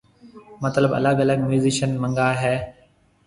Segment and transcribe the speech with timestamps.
[0.61, 2.55] مطلب الگ الگ ميوزيشن منگاوي ھيَََ